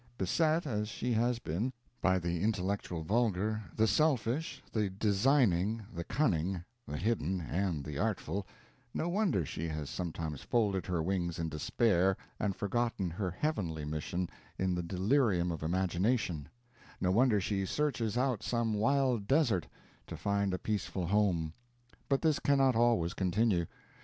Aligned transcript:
Beset, 0.17 0.65
as 0.65 0.89
she 0.89 1.13
has 1.13 1.37
been, 1.37 1.71
by 2.01 2.17
the 2.17 2.41
intellectual 2.41 3.03
vulgar, 3.03 3.61
the 3.75 3.85
selfish, 3.85 4.63
the 4.71 4.89
designing, 4.89 5.85
the 5.93 6.03
cunning, 6.03 6.63
the 6.87 6.97
hidden, 6.97 7.39
and 7.39 7.83
the 7.85 7.99
artful 7.99 8.47
no 8.95 9.07
wonder 9.07 9.45
she 9.45 9.67
has 9.67 9.91
sometimes 9.91 10.41
folded 10.41 10.87
her 10.87 11.03
wings 11.03 11.37
in 11.37 11.49
despair, 11.49 12.17
and 12.39 12.55
forgotten 12.55 13.11
her 13.11 13.37
_heavenly 13.43 13.83
_mission 13.85 14.27
in 14.57 14.73
the 14.73 14.81
delirium 14.81 15.51
of 15.51 15.61
imagination; 15.61 16.49
no 16.99 17.11
wonder 17.11 17.39
she 17.39 17.63
searches 17.63 18.17
out 18.17 18.41
some 18.41 18.73
wild 18.73 19.27
desert, 19.27 19.67
to 20.07 20.17
find 20.17 20.51
a 20.51 20.57
peaceful 20.57 21.05
home. 21.05 21.53
But 22.09 22.23
this 22.23 22.39
cannot 22.39 22.75
always 22.75 23.13
continue. 23.13 23.67